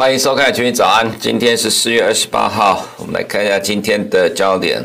[0.00, 4.82] 欢迎收看《群益早安》，今天是四月二十八号，我们来看一下今天的焦点。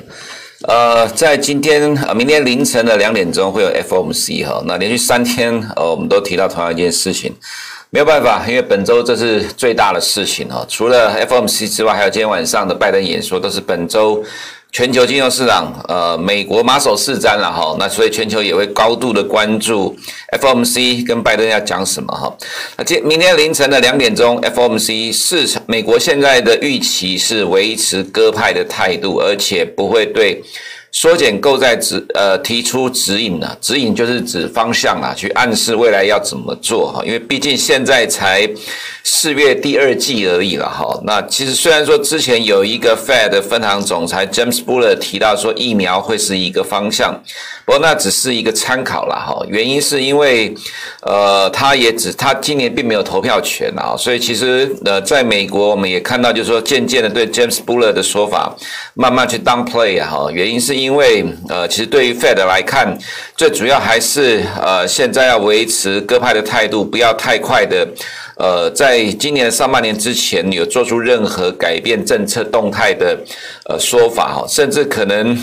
[0.67, 7.33] 呃，在今天呃，明天凌晨的两点钟会有 FOMC 哈，那连续三天呃，我们都提到同样一件事情，
[7.91, 14.21] 没有办法，因为本周这是最大的事情哈，除了 FOMC 之外，还有今天晚上的拜登演说，都是本周。
[14.75, 19.95] 全球金融市场，呃，美国马首是瞻了哈，那所以全球也会高度的关注
[20.37, 22.37] FOMC 跟拜登要讲什么哈。
[22.75, 30.43] 那今明天凌晨的两点钟，FOMC 市场美国现在的预期是维持鸽派的态度，而且不会对。
[30.97, 38.49] 缩减购债指呃提出指引呢、啊，指引就是指方向啊，去暗示未来要怎么做哈，因为毕竟现在才
[39.03, 40.97] 四月第二季而已了哈。
[41.03, 47.21] 那其实虽然说之前有一个 Fed 分行总裁 James Buller 提到说疫苗会是一个方向。
[47.65, 50.53] 不过那只是一个参考啦，哈，原因是因为，
[51.01, 58.55] 呃，他也只他今年并没有投票权啊，所以其实呃，在美国我们也看到，就是说渐渐的对 James Buller 的说法
[58.93, 62.95] 慢慢去 downplay 啊，哈，原因是因为呃，其实对于 Fed 来看，
[63.35, 67.87] 最主要还是呃，现在要维持鸽派的态度，不要太快的，
[68.37, 73.17] 呃，在今年上半年之前有做出任何改变政策动态的
[73.67, 75.35] 呃说法哈，甚至可能。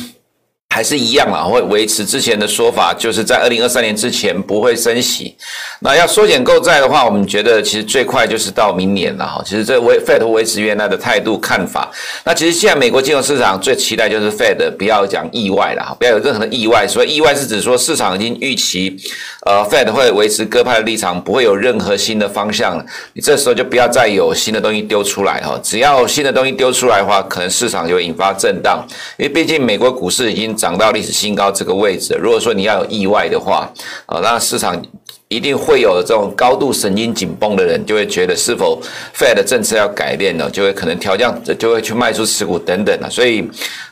[0.73, 5.37] 还是一样啊，会维持之前的说法，就是在二零二三年之前不会升息。
[5.81, 9.43] 那要缩减购债的话，我们觉得其实最快就是到明年了哈。
[9.45, 11.91] 其实这维 Fed 维持原来的态度看法。
[12.25, 16.87] 那其实现在美国金融市场最期待就是 Fed 不要讲意外了哈，不要有任何的意外。
[16.89, 18.97] 所以意外是指说市场已经预期，
[19.45, 22.83] 呃，Fed 会维持鸽派的立场，不会有任何新的方向。
[23.13, 25.61] 你这时候就不要再有新的东西丢出来哈。
[25.63, 28.83] 只要新的东西丢出来的话，可能市场就会引发震荡，
[29.19, 30.57] 因为毕竟美国股市已经。
[30.63, 33.69] 涨到历史新高这个位置，如果说你要有意外的话，
[34.07, 34.81] 啊，那市场
[35.27, 38.81] 一定会有这种高度神经紧绷的人，就会觉得是否
[39.13, 40.49] Fed 的政策要改变呢？
[40.49, 43.43] 就会可能调降，就会去卖出持股等等，所以，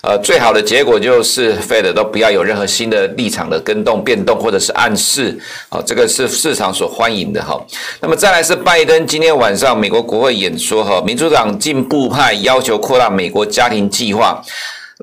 [0.03, 5.37] 呃，最好的结果就是 Fed 都不要有任何新的立场的更动、变动或者是暗示，
[5.71, 7.61] 啊，这个是市场所欢迎的哈。
[8.01, 14.41] 那么再来是拜登今天晚上美国国会演说哈，民主党进步派要求扩大美国家庭计划。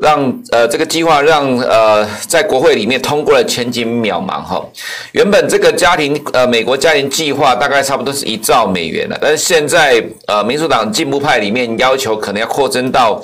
[0.01, 4.63] 让呃这个计划让呃在国会里面通过了前景渺茫哈，
[5.11, 13.21] 原本这个家庭呃美国家庭计划大概差不多是一兆美元了，但是现在呃民主党进步派里面要求可能要扩增到。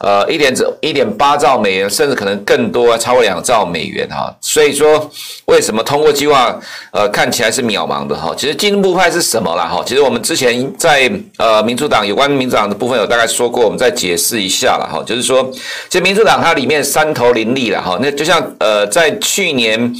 [0.00, 4.34] 呃，一点一点八兆美元，甚至可能更多，超过两兆美元哈。
[4.40, 5.10] 所以说，
[5.46, 6.54] 为什么通过计划，
[6.92, 8.34] 呃，看起来是渺茫的哈？
[8.36, 9.82] 其实进步派是什么啦哈？
[9.86, 15.02] 其实我们之前在呃民主党有关民主党的部分有大概说过，我们再解释一下了哈。
[15.06, 15.50] 就是说，
[15.88, 17.98] 其实民主党它里面三头林立了哈。
[18.02, 19.94] 那就像呃在去年。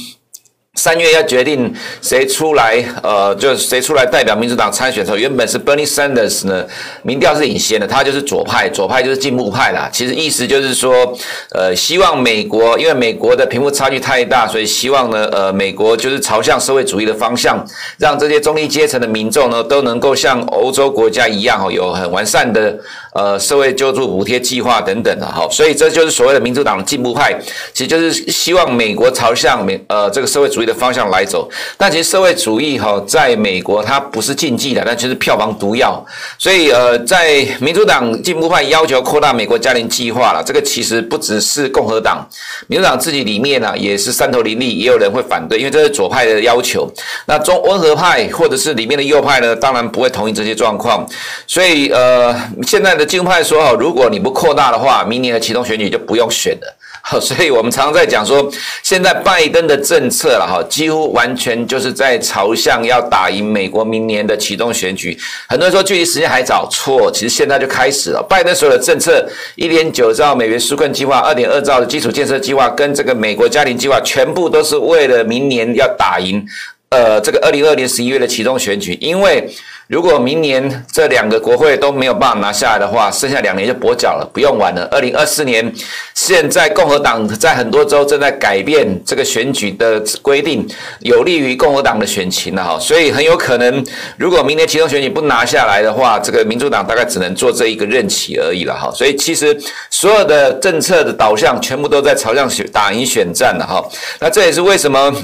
[0.77, 1.73] 三月要决定
[2.03, 6.63] 谁出来，呃，就是谁出来代表民主党参选的时候，原本是 Bernie Sanders 呢，
[7.01, 9.89] 民调是领先的，他就是左派，左派就是进步派啦。
[9.91, 11.17] 其实意思就是说，
[11.49, 17.65] 呃，希望美国，因为美国的贫富差距太大，所以希望呢，呃，美国就是朝向社会主义的方向，
[17.97, 22.77] 让这些中立阶层的民众呢，都能够像欧洲国家一样，有很完善的
[23.17, 25.47] 呃社会救助补贴计划等等的哈。
[25.49, 27.35] 所以这就是所谓的民主党的进步派，
[27.73, 36.05] 其实就是希望美国朝向美呃这个社会主义的方向来走，但其实社会主义哈，在美国它不是禁忌的，但就是票房毒药。
[36.37, 42.27] 所以呃，在民主党进步派要求扩大美国家庭计划了，这个其实不只是共和党，
[42.67, 46.87] 民主党自己里面呢也是三头林立，也有人会反对，因为这是左派的要求。
[47.25, 51.07] 那中温和派或者是里面的右派呢，当然不会同意这些状况。
[51.47, 52.35] 所以呃，
[52.65, 56.77] 现在的进步派说哈，如果你不扩大的话，明年的启动选举就不用选了。
[57.21, 58.51] 所以我们常在讲说，
[58.83, 65.17] 现在拜登的政策了哈，几乎完全就是在朝向要打赢美国明年的启动选举。
[65.47, 68.21] 很多人说距离时间还早，错，其实现在就开始了。
[68.27, 69.25] 拜登所有的政策，
[69.55, 76.45] 一点九兆美元纾困计划，二点二兆的基础建设计划，跟这个美国家庭计划，全部都是为了明年要打赢，
[76.89, 79.49] 呃，这个二零二二年十一月的启动选举，因为。
[79.87, 84.85] 如果明年这两个国会都没有办法拿下来的话，剩下两年就跛脚了，不用玩了。
[84.91, 85.73] 二零二四年，
[86.13, 90.67] 现在共和党在很多州正在改变这个选举的规定，
[90.99, 92.77] 有利于共和党的选情了哈。
[92.77, 93.85] 所以很有可能，
[94.17, 98.91] 如果明年其中选举不拿下来的话，这个民主党大概只能做这一个任期而已了哈。
[98.93, 99.57] 所以其实
[99.89, 103.81] 所有的政策的导向全部都在朝向选打赢选战了哈。
[104.19, 105.15] 那这也是为什么。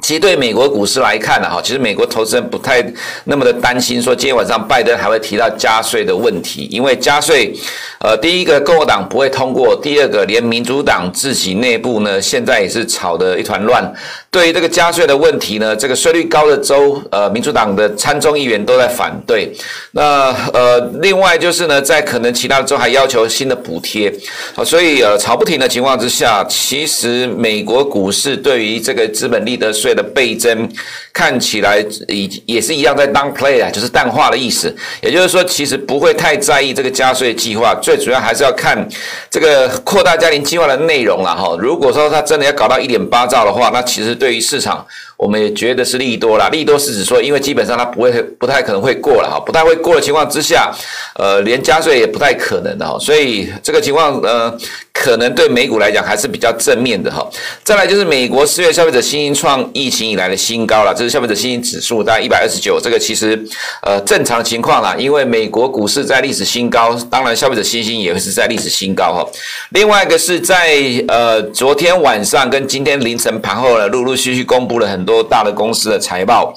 [0.00, 2.80] 其实对美国股市来看呢，哈，其实美国投资人不太
[3.24, 7.52] 那么的担心，说今天晚上拜登还会提到加税的问题，因为加税，
[7.98, 13.92] 呃，第一个共和党不会通过，第二个连民主党自己内部呢，现在也是吵得一团乱。
[14.30, 19.50] 对于这个加税的问题呢，这个税率高的州，呃，民主党的参众议员都在反对。
[19.92, 24.12] 那呃，另外就是呢，在可能其他的州还要求新的补贴，
[24.54, 30.68] 好，所以呃，吵不停的情况之下，其实美国股市对于这个资本利得税的倍增，
[31.18, 34.72] 看起来也也是一样在 downplay 啊，就是淡化的意思。
[35.02, 38.88] 也就是说，其实不会太在意这个加税计划，最主要还是要看
[39.28, 41.56] 这个扩大家庭计划的内容了哈。
[41.58, 44.86] 如果说他真的要搞到一点八兆的话，那其实对于市场。
[45.18, 50.72] 我们也觉得是利多啦，利多是指说，因为基本上它不会、不太可能会过了哈，不太会过的情况之下，
[51.16, 54.56] 呃，连加税也不太可能的哈，所以这个情况呃，
[55.00, 57.26] 可能对美股来讲还是比较正面的哈。
[57.64, 63.42] 再来就是美国四月消费者信心创疫情以来的新高了，这是消费者信心指数大概一百二十九，这个其实
[63.82, 69.26] 呃正常情况啦，因为美国股市在历史新高，当然消费者信心也会是在历史新高哈。
[69.70, 70.74] 另外一个是在
[71.08, 75.08] 呃昨天晚上跟今天凌晨盘后呢，陆陆续续公布了很。
[75.08, 76.52] 多大的公司的财报，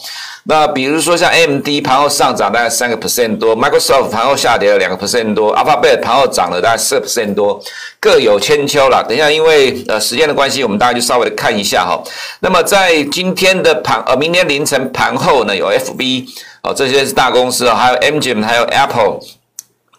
[0.46, 7.62] 那比如说像 AMD 盘后上涨大概三个 percent 多，Microsoft 盘后下跌了两个 percent 多，Alphabet 盘后涨了大概四 percent 多，
[8.00, 9.04] 各有千秋啦。
[9.08, 12.02] 等一下，因为呃时间的关系，我们大家就稍微的看一下哈。
[12.40, 16.28] 那么在今天的盘呃，明天凌晨盘后呢，有 FB
[16.64, 19.20] 哦，这些是大公司啊，还有 MGM，还有 Apple。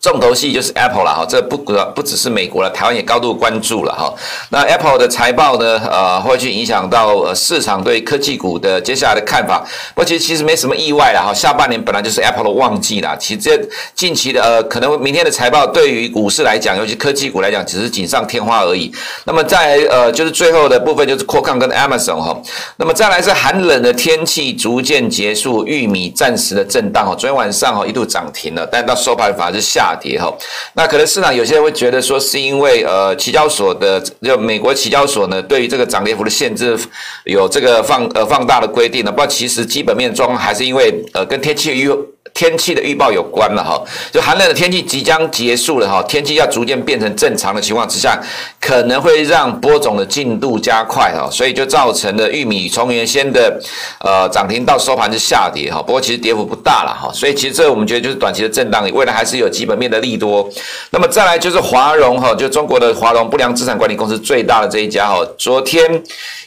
[0.02, 1.56] 重头戏就是 Apple 了哈，这不
[1.94, 4.12] 不只是美国了，台湾也高度关注了哈。
[4.50, 9.64] 那 Apple 的财报呢，呃，会去影响到呃市场对科技股的接下来的看法。
[9.94, 13.14] 不过其实其实没什么意外了哈，下半年本来就是 Apple 的旺季啦。
[13.14, 13.56] 其实这
[13.94, 18.93] 近期的呃，可能明天的财报对于股市来讲，尤其科技股来讲，只是锦上添花而已。
[19.25, 22.43] 那么在呃，就是最后的部分就是 Qualcomm 跟 Amazon 哈。
[22.76, 27.14] 那么再来是寒冷的天气逐渐结束，玉米暂时的震荡哈。
[27.14, 29.92] 昨天晚上哈一度涨停了，但到收盘反而是下。
[29.97, 30.33] 跌哈，
[30.75, 36.79] 那可能市场有些人会觉得说，是因为呃，期交所的就美国期交所呢，对于这个涨跌幅的限制
[37.25, 41.89] 有这个放呃放大的规定呢，不过其实基本面状况还是因为呃跟天气预
[42.34, 43.81] 天气的预报有关了哈，
[44.12, 48.19] 就寒冷的天气即将结束了哈，天气要逐渐变成正常的情况之下，
[48.61, 53.61] 可能会让播种的进度加快哈，所以就造成了玉米从原先的
[54.00, 60.49] 呃涨停到收盘是下跌哈，不过其实跌幅不大了哈，所以其实这我们觉得就是短期的震荡，未来还是有基本面的利多。
[60.90, 66.02] 那么再来就是华融哈，就中国的华融不良资产管理公司最大的这一家哈，昨天。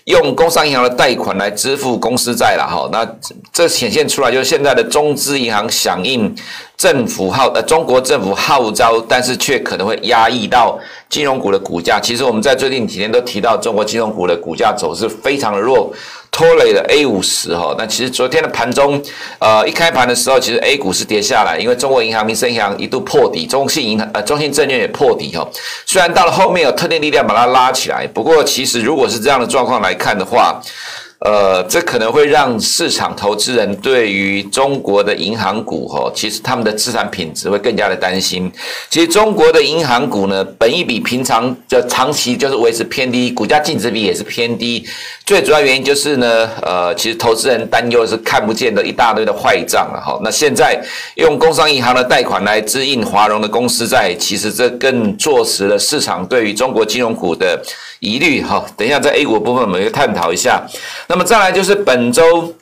[0.06, 3.04] 用工商银行的贷款来支付公司债了哈，那
[3.52, 6.34] 这显现出来就是现在的中资银行响应
[6.78, 10.80] 政府号呃中国政府号召，但是却可能会压抑到
[11.10, 12.00] 金融股的股价。
[12.00, 15.94] 其实我们在最近几天都提到，中国金融股的股价走势非常的弱。
[16.32, 19.02] 拖累了 A 五十哈，那其实昨天的盘中，
[19.40, 25.48] 呃，一开盘的时候，其实 A 股是跌下来，因为中国银行、民生银行一度破底，中信银行呃，中信证券也破底哈。
[25.86, 30.62] 虽然到了后面有特定力量把它拉起来，不过其实如果是这样的状况来看的话。
[31.20, 38.52] 呃，这可能会让市场投资人对于中国的银行股哈，其实他们的资产品质会更加的担心。
[38.90, 44.86] 其实中国的银行股呢，本意比平常的长期就是维持偏低，股价净值比也是偏低。
[45.26, 50.20] 最主要原因就是呢，呃，其实投资人担忧是看不见的一大堆的坏账了哈。
[50.24, 50.80] 那现在
[51.16, 57.60] 用工商银行的贷款来支应华融的公司债，其实这更坐实了市场对于中国金融股的
[58.06, 58.64] 疑虑哈。
[58.78, 60.62] 等一下在 A 股部分我们会探讨一下。
[61.08, 62.54] 那么再来就是本周。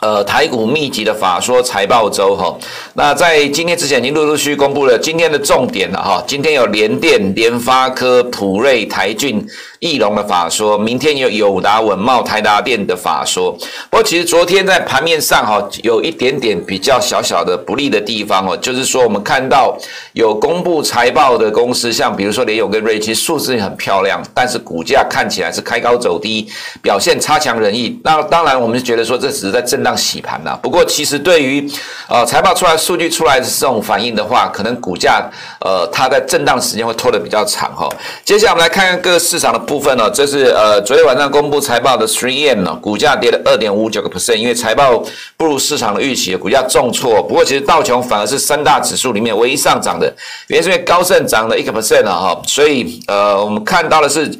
[0.00, 2.56] 呃，台股密集的法说财报周哈，
[2.94, 6.24] 那在今天之前已经陆陆续续公布了今天的重点了哈。
[6.26, 9.46] 今天有联电、联发科、普瑞、台郡、
[9.78, 13.52] 义隆的法说，明天有友达、稳茂、台达电的法说。
[13.90, 19.76] 不过其实昨天在盘面上哈，有一点点比较小小的不利的地方哦，就是说我们看到
[20.14, 26.48] 有公布财报的公司，像比如说联咏跟瑞基，数字很漂亮，但是股价看起来是开高走低，
[26.80, 28.00] 表现差强人意。
[28.02, 29.89] 那当然，我们就觉得说这只是在震荡。
[29.96, 31.70] 洗盘呐，不过其实对于
[32.08, 35.28] 呃财报出来数据出来的这种反应的话，可能股价
[35.60, 37.88] 呃它在震荡时间会拖得比较长哈。
[38.24, 45.02] 接下来我们来看看各市场的部分呢，这是呃昨天晚上公布财报的 3M 呢，股价跌了二点五九个 percent，因为财报
[45.36, 47.22] 不如市场的预期，股价重挫。
[47.22, 50.12] 不过其实道琼反而是三大指数里面唯一上涨的，
[50.48, 54.30] 原因是因为高盛涨了一个 percent 了哈，所以呃我们看到的是。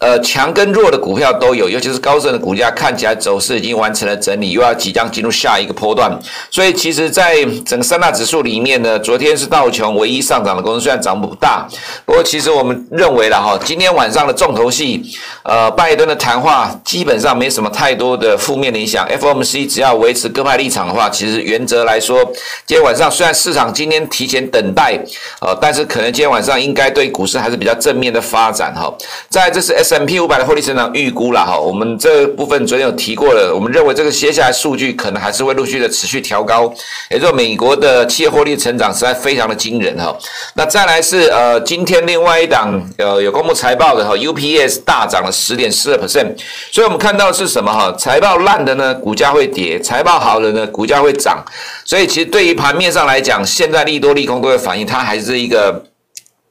[0.00, 6.10] 呃，强跟弱的股票都有，尤其是高盛的股价看起来走势已经完成了整理，又要即将进入下一个波段。
[6.50, 11.68] 所以，其实，在整个三大指数里面呢，昨天是道琼唯一上涨的公司，虽然涨不大，
[12.04, 15.00] 不过其实我们认为了哈，今天晚上的重头戏，
[15.44, 19.08] 呃，拜登的谈话基本上没什么太多的负面影响。
[19.08, 22.24] FOMC 只要维持鸽派立场的话，其实原则来说，
[22.66, 24.98] 今天晚上虽然市场今天提前等待，
[25.40, 28.92] 呃，但是可能今天晚上应该对股市还是比较正面的发展哈。
[29.30, 29.75] 在这是。
[29.76, 36.72] S M P 五百的获利成长预估了哈，我们这部分昨天有提过了，我们认为这个接下来数据可能还是会陆续的持续调高，
[37.10, 40.16] 也就是美国的企业获利成长实在非常的惊人哈。
[40.54, 46.34] 那再来是呃，今天另外一档呃有公布财报的哈，UPS 大涨了十点四二 percent，
[46.72, 47.94] 所以我们看到的是什么哈？
[47.98, 51.44] 财报烂的呢，股价会跌；财报好的呢，股价会涨。
[51.84, 55.84] 所以其实对于盘面上来讲，现在利多利空都会反映，它还是一个。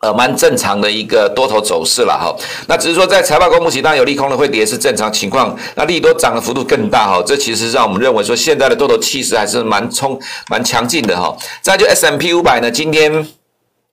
[0.06, 2.32] 呃，蛮正常的一个多头走势了哈。
[2.68, 5.58] 那只是说，在财报公布期，当然有利空的会跌是正常情况。
[5.74, 11.36] 那利多涨的幅度更大哈，这其实让我们认为说，现在的多头气势还是蛮冲、蛮强劲的哈。
[11.60, 13.28] 再就 S M P 五百呢，今天。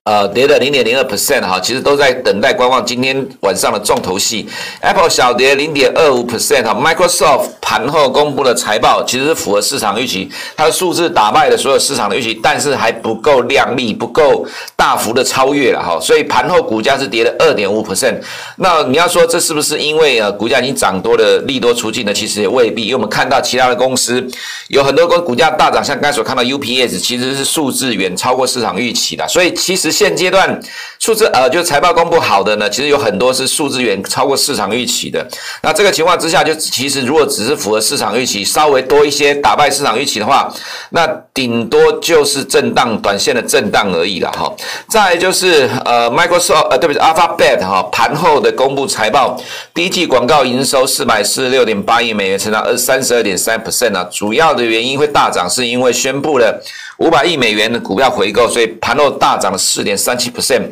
[0.04, 4.48] 呃，跌了零点零二 percent 哈，其实都在等待观望今天晚上的重头戏。
[4.80, 14.44] Apple 小跌零点二五 percent 哈，Microsoft 盘后公布的财报其实是符合市场预期，它的数字打败了所有市场的预期，但是还不够亮丽，不够
[14.74, 18.20] 大幅的超越了哈，所以盘后股价是跌了二点五 percent。
[18.56, 22.12] 那你要说这是不是因为呃股价已经涨多了，利多出尽呢？
[22.12, 24.26] 其实也未必，因为我们看到其他的公司
[24.66, 29.91] 有很多公股价大涨，像刚才所看到 UPS 其实是数字远超过市场预期的，所以其实。
[29.92, 30.58] 现阶段
[30.98, 35.24] 数字呃，就是财报公布好的呢，其实有很多是数字远超过市场预期的。
[35.62, 40.52] 那这个情况之下，就其实如果只是符合市场预期，稍微多一些打败市场预期的话，
[40.90, 44.52] 那顶多就是震荡短线的震荡而已了哈。
[44.88, 49.38] 再就是呃，Microsoft 呃，对不起，Alphabet 哈，盘后的公布财报，
[49.74, 54.08] 第一季广告营收四百四十六点八亿美元，成长二三十二点三 percent 啊。
[54.10, 56.62] 主要的原因会大涨，是因为宣布了。
[57.02, 60.62] 五百亿美元的股票回购，所以盘后大涨了四点三七 percent。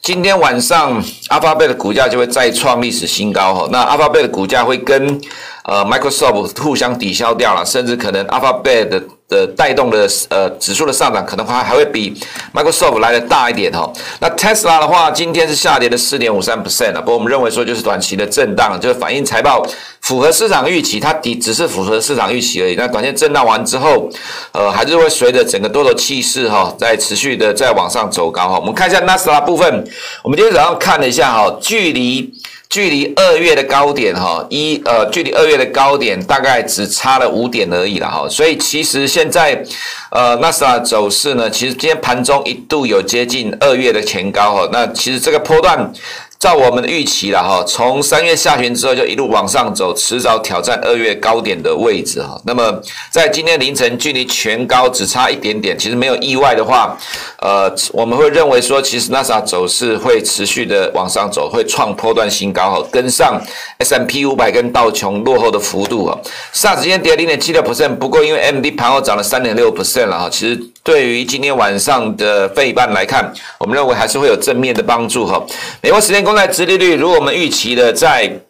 [0.00, 3.68] 今天晚上，Alphabet 的股价就会再创历史新高哈。
[3.72, 5.20] 那 Alphabet 的股价会跟
[5.64, 9.02] 呃 Microsoft 互相抵消掉了，甚至可能 Alphabet 的。
[9.30, 12.12] 的带动的呃指数的上涨，可能还还会比
[12.52, 13.88] Microsoft 来的大一点哈。
[14.18, 17.00] 那 Tesla 的话，今天是下跌了四点五三 percent 啊。
[17.00, 19.64] 不过我们认为说就是短期的震荡，就是反映财报
[20.10, 22.74] 符合市场预期，它底只是符合市场预期而已。
[22.74, 24.10] 那短线震荡完之后，
[24.50, 28.58] 呃，还是会随着整个多头气势哈，在持续的在往上走高哈。
[28.58, 29.64] 我们看一下纳斯达部分，
[30.24, 32.34] 我们今天早上看了一下哈，距离。
[32.68, 39.60] 距离二月的高点哈，一呃，距离二月的高点大概只差了五点而已了哈，所以其实现在
[40.12, 45.92] 呃，纳斯达走势呢，其实今天盘中一度有接近二月的前高哈，那其实这个波段。
[46.40, 52.40] 照我们的预期了哈，从三月下旬之后就一路往上走，迟早挑战二月高点的位置哈。
[52.46, 52.80] 那么
[53.10, 56.96] 在今天凌晨，距离全高只差一点点，其实没有意外的话，
[57.40, 63.38] 呃，我们会认为说，其实纳斯达走势会持续的往上走，会创波段新高哈，跟上
[63.76, 66.18] S M P 五百跟道琼落后的幅度哈。
[66.54, 70.58] 上次今天跌零点七六 percent，不过因为 MD 盘后涨了三点六 percent 了哈，其实。
[70.82, 75.38] 对于今天晚上的费半来看，我们认为还是会有正面的帮助哈。
[75.82, 78.40] 美国时间公债殖利率，如果我们预期的在。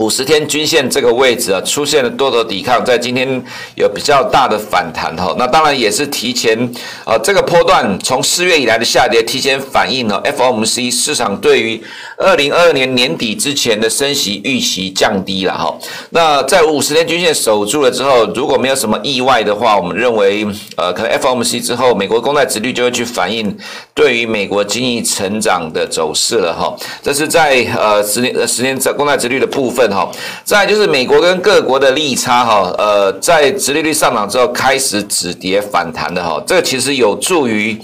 [0.00, 5.36] 五十天均线这个位置啊，出现了多头抵抗，在今天有比较大的反弹哈。
[5.38, 6.56] 那当然也是提前
[7.04, 11.78] 啊，这个波段从四月以来的下跌，提前反映了 FOMC 市场对于
[12.20, 15.74] 二零二二年年底之前的升息预期降低了哈。
[16.10, 20.46] 那在五十天均线守住了之后，如果没有什么意外的话，我们认为
[20.76, 23.56] 呃，可能 FOMC 之后，美国公债殖率就会去反映
[23.94, 26.76] 对于美国经济成长的走势了哈。
[27.02, 29.90] 这是在呃十年呃十年公债殖率的部分。
[29.90, 30.10] 哈，
[30.44, 37.76] 再就是美国跟各国的利差哈，呃，在殖利率上涨之后开始止跌反弹的哈，这个其实有助于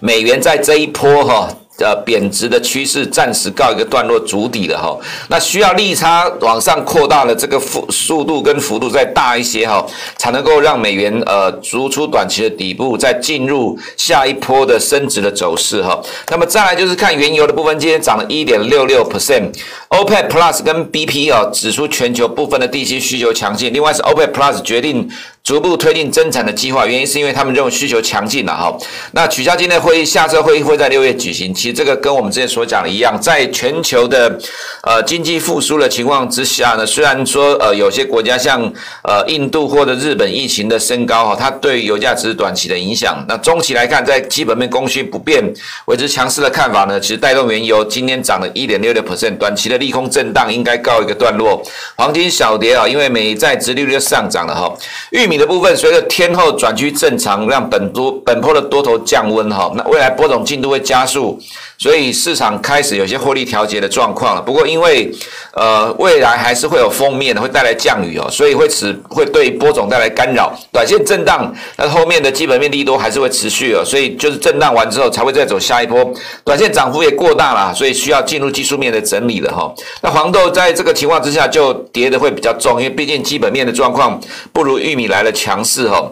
[0.00, 1.48] 美元在这一波哈。
[1.78, 4.96] 呃，贬值的趋势暂时告一个段落，足底了哈。
[5.28, 9.84] 那需要利差往上扩大的这个幅速度跟幅度再大一些哈，
[10.16, 16.00] 才能够让美元呃逐出短期的底部，再进入下一波的升值的走势哈。
[16.30, 19.50] 那么再来就是看原油的部分，今天涨了一点六六 percent。
[19.88, 25.08] OPEC Plus 跟 BP 啊指出全球部分的地区需求强劲，另外是 OPEC Plus 决定
[25.42, 28.76] 逐步推进增产的计划，原因是因为他们认为需求强劲了哈。
[29.12, 31.52] 那取消今天会议，下次会议会在六月举行。
[31.64, 34.38] 其实这个跟我们之前所讲的一样，在全球的
[34.82, 38.60] 呃经济复苏的情况之下呢，虽然说呃有些国家像
[39.02, 43.24] 呃印度或者日本疫情的升高哈，它对油价只是短期的影响。
[43.26, 45.42] 那中期来看，在基本面供需不变、
[45.86, 51.62] 维持强势的看法呢，其实带动原油今天涨了一点六六 percent，短期的利空震荡应该告一个段落。
[51.96, 54.70] 黄金小跌啊，因为美债殖利率就上涨了哈，
[55.12, 55.38] 玉米。
[55.38, 61.40] 的部分随着天后转趋正常，让本多本波的多头降温哈，那未来播种进度会加速，
[61.78, 64.40] 所以市场开始有些获利调节的状况了。
[64.40, 65.10] 不过因为
[65.52, 76.12] 呃未来还是会有锋面的会带来降雨哦，所以会持会对播种带来干扰，短线震荡，那后面的基本面利多还是会持续哦，所以就是震荡完之后才会再走下一波，
[76.44, 79.72] 短线涨幅也过大了，所以需要进入技术面的整理了哈。
[80.02, 84.20] 那黄豆在这个情况之下就跌得会比较重，因为毕竟基本面的状况
[84.52, 86.10] 不如玉米来的强势哈。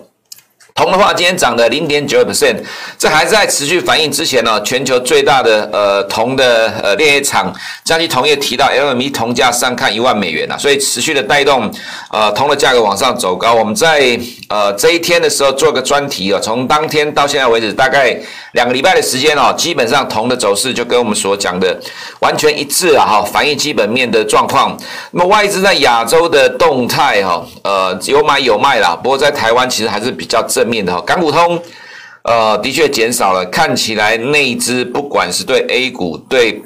[0.74, 2.56] 铜的话，今天涨了零点九二 percent，
[2.98, 7.52] 这还是在持续反映之前呢，全球最大的呃铜的呃炼业厂
[7.84, 11.70] 江西铜业提到 LME 铜价上看一万美元呐，所以持续的带动
[12.10, 13.52] 呃铜的价格往上走高。
[13.52, 18.18] 我们在呃这一天的时候做个专题啊，从当天到现在为止，大概
[18.52, 21.78] 两个礼拜的时间哦，基本上铜的走势就跟我们所讲的
[22.20, 24.74] 完全一致啊哈，反映基本面的状况。
[25.10, 30.61] 那么外资在亚洲的动态哈，呃有买有卖啦，不过在台湾其实还是比较正。
[30.62, 31.60] 正面的哈，港股通，
[32.22, 36.62] 呃，的确减少了，看起来内资不管是对 A 股对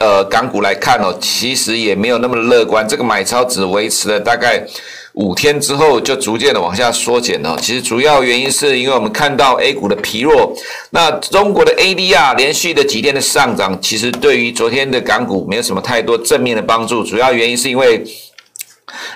[0.00, 4.66] 呃港股来看哦，其实也没有那么乐观，这个买超只维持了大概
[5.14, 7.56] 五天之后就逐渐的往下缩减了。
[7.60, 10.52] 其实主要原因是因为我们看到 A 股的疲弱，
[10.90, 18.02] 那中国的 ADR 连续的几天的上涨，其实对于昨天的港股没有什么太多正面的帮助，主要原因是因为。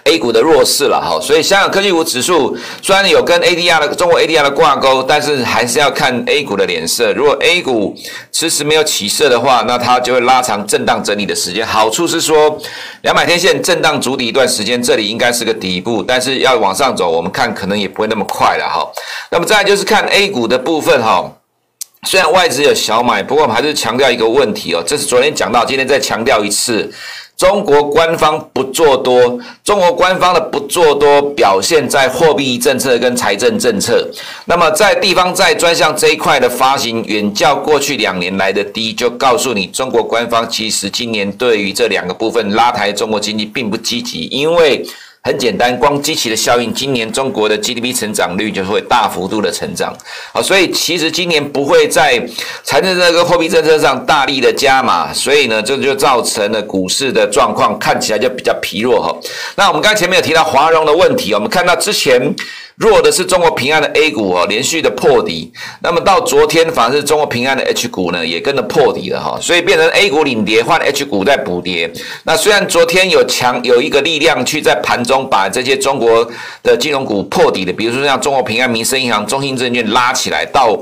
[0.04, 7.12] A 股的弱势了哈，所以香港科技股指数虽然有跟 ADR 的中国 ADR 的挂钩，但是还是要看 A 股的脸色。
[7.12, 7.94] 如果 A 股
[8.32, 11.66] 迟迟没有起色的话，那它就会拉长震荡整理的时间。
[11.66, 12.58] 好处是说，
[13.02, 18.88] 两百天线震荡筑底一段时间，这里应该是个底部，但是要往上走，我们看可能也不会那么快了哈。
[19.30, 21.30] 那么再就是看 A 股的部分哈，
[22.04, 26.90] 虽然外资有小买，不过我们还是强调一个问题哦，这是昨天讲到，今天再强调一次。
[27.40, 34.06] 中国官方不做多，中国官方的不做多表现在货币政策跟财政政策。
[34.44, 44.84] 那么在地方债专项这一块的发行远较过去两年来的低，就告诉你中国官方其实今年对于这两个部分拉抬中国经济并不积极，因为。
[45.22, 49.94] 很简单，光机器的效应，今年中国的 GDP 成长率就会大幅度的成长，
[50.32, 52.18] 好，所以其实今年不会在
[52.62, 59.14] 财政这个货币政策上大力的加码，所以呢，这就造成了股市的状况看起来就比较疲弱哈。
[59.56, 62.34] 那我们刚才前面有提到华融的问题，我们看到之前。
[62.80, 65.52] 弱的是中国平安的 A 股哦，连续的破底。
[65.82, 69.38] 那么到昨天，反而是中国平安的 H 股呢，也跟着破底了哈。
[69.38, 71.92] 所以变成 A 股领跌，换 H 股在补跌。
[72.24, 76.26] 那虽然昨天有强有一个力量去在盘中把这些中国
[76.62, 80.74] 的金融股破底的，比如说像中国平安、民生银行、中信证券拉起来，到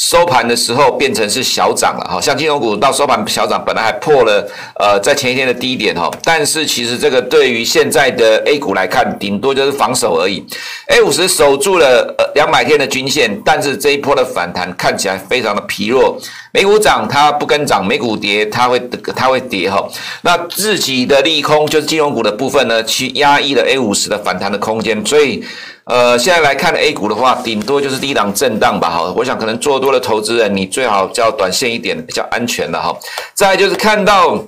[0.00, 2.20] 收盘的时候变成是小涨了哈。
[2.20, 4.46] 像金融股到收盘小涨，本来还破了
[4.78, 10.44] 呃在前一天的低点哈，但是其实这个对于现在的 A 股来看，顶多就是防守而已。
[10.88, 11.30] A 五十。
[11.30, 16.20] 守住了呃两百天的均线，但是这一波的反弹看起来非常的疲弱。
[16.52, 18.80] 美股涨它不跟涨，美股跌它会
[19.16, 19.86] 它会跌哈。
[20.22, 25.04] 那自己的利空就是金融股的部分呢，去压抑了 A 五十的反弹的空间。
[25.04, 25.44] 所以
[25.84, 29.12] 呃现在来看 A 股的话，顶多就是低档震荡吧哈。
[29.16, 32.96] 我想可能做多的投资人，你最好叫短线一点，比较安全的哈。
[33.34, 34.44] 再就是看到。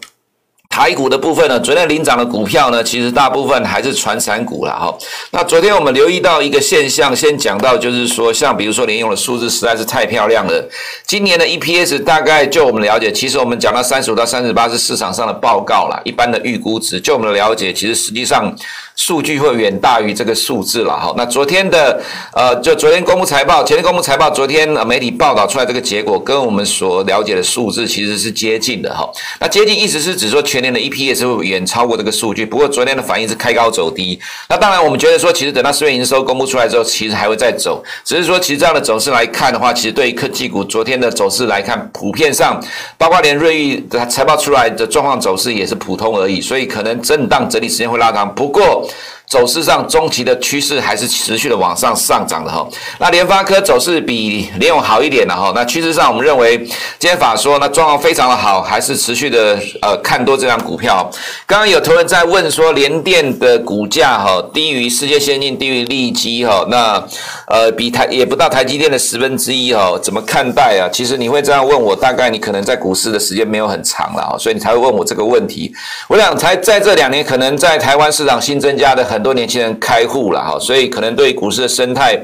[0.73, 4.97] 台股的部分呢，昨天领涨的股票呢，其实大部分还是传产股了哈。
[5.31, 10.67] 那昨天我们留意到一个现象，先讲到就是说，像比如说联用的数字实在是太漂亮了。
[11.07, 16.99] 今年的 EPS 大概就我们了解，其实我们讲到三十五到三十八是市场上的报告啦，一般的预估值。
[16.99, 18.57] 就我们的了解，其实实际上。
[18.95, 21.15] 数据会远大于这个数字了哈。
[21.17, 21.99] 那昨天的
[22.35, 29.11] 呃，就昨天公布财报，前天公布财报，昨天媒体报道出来这个结果，跟我们所了解的数字其实是接近的哈。
[29.41, 32.47] 那接近意思是指说全年的 EPS 会远超过这个数据。
[32.47, 34.19] 不过昨天的反应是开高走低。
[34.49, 37.85] 那当然，我们觉得说，其实等到四月营收公布出来之后，其实还会再走。
[38.05, 42.59] 只是说，其实这样的走势来看的话，其实对于科技股昨天的走势来看，普遍上，
[42.97, 46.41] 包括连瑞昱的财报出来的状况走势也是普通而已。
[46.41, 48.35] 所以可能震荡整理时间会拉长。
[48.35, 48.89] 不过。
[49.33, 52.69] 走势上中期的趋势还是持续的往上上涨的哈。
[52.99, 55.51] 那联发科走势比联咏好一点了哈。
[55.55, 56.59] 那趋势上我们认为
[56.99, 61.11] 今天法说那状况非常的好，还是持续的呃看多这张股票。
[61.47, 67.03] 刚刚有投人在问说联电的股价哈低于世界先进，低于利基哈，那
[67.47, 70.93] 呃比台也不到台积电的十分之一哈，怎么看待啊？
[70.93, 75.73] 其实你会这样问我，大概你可能在股市的时间没有很长了哈，所以你才会问我这个问题。
[76.07, 82.21] 我想才在这两年，可能在台湾市场新增加的很很多年轻人开户了哈，所以可能对股市的生态。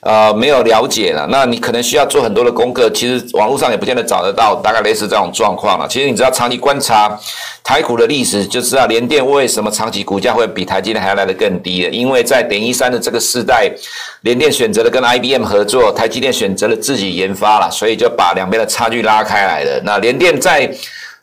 [0.00, 2.88] 呃，没有了解了，那你可能需要做很多的功课。
[2.90, 5.88] 其实网络上也不见得找得到，大概类似这种状况了。
[5.88, 7.18] 其实你只要长期观察
[7.64, 11.90] 台股的历史，就知道联电为什么长期股价会比台积电还要来得更低了。
[11.90, 13.68] 因为在点一三的这个时代，
[14.20, 19.82] 联电选择了跟 IBM 合作，台积电选择了自己研发了，所以就把两边的差距拉开来了。
[19.84, 20.72] 那联电在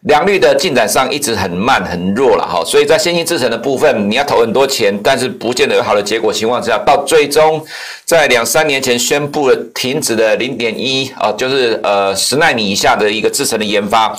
[0.04, 7.63] 良率的进展上一直很慢很弱了哈，所以在先进制程的部分，你要投很多钱，但是不见得有好的结果情况之下，到最终
[8.04, 14.13] 在两三年前宣布了停止的零点一啊，就是呃十奈米以下的一个制程的研发，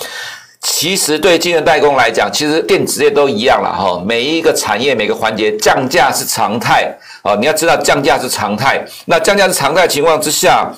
[0.61, 10.73] 其实对晶圆代工来讲，其实电子业都一样了哈，每一个产业每个环节降价是常态啊，你要知道降价是常态，那降价是常态情况之下。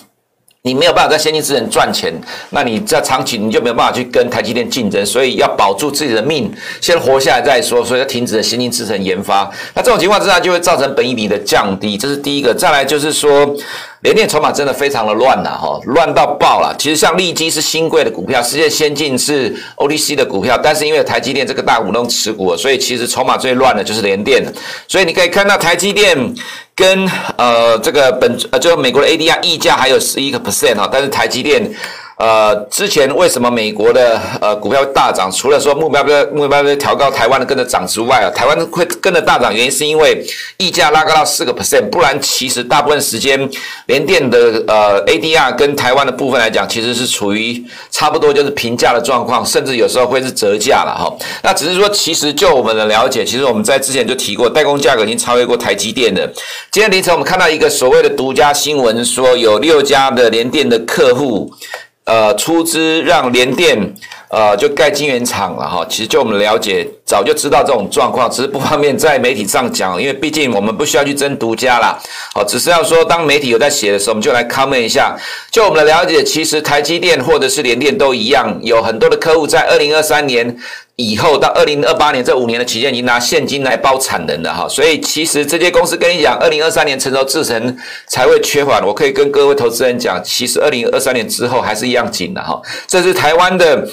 [0.64, 2.14] 你没有办法在先进制程赚钱，
[2.50, 9.50] 那你在长期你就没有办法去跟台积电竞争，所以要保住自己的命，先活下来再说，所以要停止了先进制程研发。
[9.74, 12.54] 那这种情况之下，就会造成本益比的降低，这是第一个。
[12.54, 13.56] 再来就是说。
[14.08, 16.74] 联电筹码真的非常的乱呐，哈，乱到爆了。
[16.80, 24.42] 其实像利基是新贵的股票，世界先进是 OTC 的股票，但是因为台积电这个大股东持股，所以其实筹码最乱的就是联电。
[24.88, 26.18] 所以你可以看到台积电
[26.74, 27.06] 跟
[27.38, 31.70] 呃这个本呃就美国的 ADR 溢价还有十一个 percent 哈，但是台积电。
[32.18, 35.32] 呃，之前为什么美国的呃股票大涨？
[35.32, 40.26] 除了说目标标目标标调高，台湾的跟着涨之外啊，台湾会跟着大涨，原因是因为
[40.58, 43.48] 溢价拉高到四个 percent，不然其实大部分时间
[43.86, 51.16] 联电的呃 ADR 跟台湾的部分来讲，其实是处于差不多就是平价的状况，甚至有时候会是折价了哈。
[51.44, 56.28] 那只是说，其实就我们的了解，其实我们在之前就提过，代工价格已经超越过台积电的。
[56.72, 61.54] 今天凌晨我们看到一个所谓的独家新闻，说有六家的联电的客户。
[62.08, 63.78] 呃，出资让联电
[64.30, 65.86] 呃就盖晶圆厂了哈。
[65.90, 72.00] 其实就我们了解，早就知道这种状况，只是不方便在媒体上讲，因为毕竟我们不需要去争独家啦。
[72.34, 75.18] 好，只是要说，当媒体有在写的时候，我们就来 comment 一下。
[75.52, 80.58] 就我们的了解，其实台积电或者是联电都一样，有很多的客户在二零二三年。
[80.98, 88.84] 以后到二零二八年这五年的期间，已经拿现金来包产能了哈，所以其实这些公司跟你讲，二零二三年成熟制程才会缺乏。
[88.86, 92.62] 我可以跟各位投资人讲，其实二零二三年之后还是一样紧的哈。
[92.88, 93.88] 这是台湾的。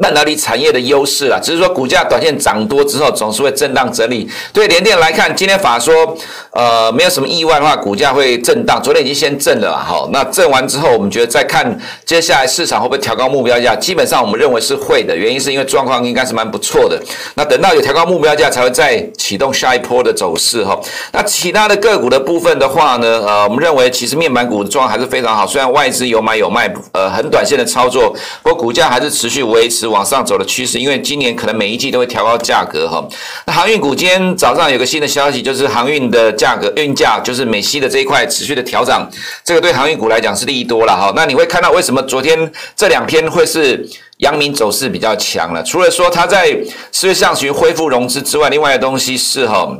[0.00, 4.28] 半导体产业的优势啦，只是说股价短线涨多之后，总是会震荡整理。
[4.52, 6.16] 对联电来看，今天法说，
[6.52, 8.82] 呃，没有什么意外的话，股价会震荡。
[8.82, 16.98] 昨天已经先震了哈，那震完之后，我们觉得再看接下来市场会不会调高目标价，基本上我们认为是会的，原因是因为状况应该是蛮不错的。
[17.34, 20.78] 那等到有调高目标价，才会再启动下一波的走势哈。
[21.12, 29.81] 那其他的个股的部分的话呢，呃，我们认为其实面板股的状况还是非常好，虽然外资有买有卖，呃，很短线的操作，不过股价还是持续维持。
[29.82, 33.04] 是往上走的趋势，因为今年可能每一季都会调高价格哈。
[33.46, 39.10] 那航运股今天早上有个新的消息，就是航运的价格运价，就是美西的这一块持续的调涨，
[39.44, 41.12] 这个对航运股来讲是利多了哈。
[41.16, 43.84] 那你会看到为什么昨天这两天会是
[44.18, 45.60] 阳明走势比较强了？
[45.64, 46.56] 除了说它在
[46.92, 49.76] 四月上旬恢复融资之外，另外的东西是哈。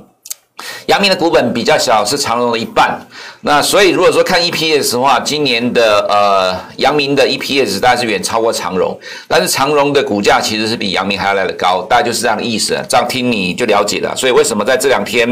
[0.86, 2.98] 阳明的股本比较小，是长荣的一半。
[3.44, 8.96] 那所以如果说看 EPS 的话，今年的呃阳明的 EPS 大概是远超过长荣，
[9.26, 12.78] 但是长荣的股价其实是比阳明还要来得高，大概就是这样的意思。
[12.88, 14.14] 这样听你就了解了。
[14.16, 15.28] 所以为什么在这两天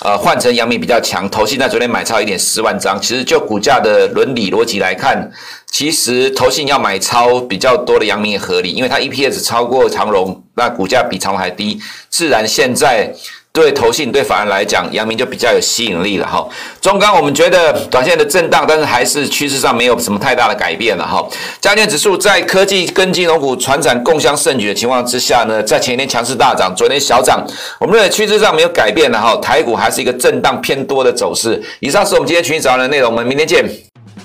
[0.00, 1.28] 呃换成阳明比较强？
[1.30, 5.30] 投信在昨天买超一点四万张，其实就股价的伦理逻辑来看，
[5.70, 13.14] 其实投信要买超比较多的阳明也合理，因为它 EPS 超过长荣，那股价比长荣还低，自然现在。
[13.54, 16.44] 对投信对法人来讲，阳明就比较有吸引力了哈。
[16.80, 21.24] 中钢我们觉得短线的震荡，但是还是趋势上没有什么太大的改变了哈。
[21.60, 27.46] 加权指数在科技跟金融股、传产共襄盛举的情况之下呢，在前天强势大涨，昨天小涨，
[27.78, 29.36] 我们认为趋势上没有改变了哈。
[29.36, 31.62] 台股还是一个震荡偏多的走势。
[31.78, 33.64] 以上是我们今天群益早上的内容，我们明天见。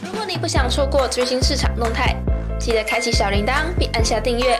[0.01, 2.15] 如果你不想错过最新市场动态，
[2.59, 4.59] 记得开启小铃铛并按下订阅。